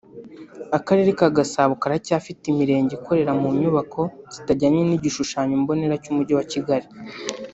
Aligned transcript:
Akarere 0.77 1.09
ka 1.19 1.27
Gasabo 1.37 1.73
karacyafite 1.81 2.43
imirenge 2.47 2.91
ikorera 2.95 3.31
mu 3.41 3.47
nyubako 3.59 4.01
zitajyanye 4.33 4.81
n’igishushanyo 4.85 5.53
mbonera 5.61 5.95
cy’Umujyi 6.03 6.33
wa 6.37 6.45
Kigali 6.51 6.87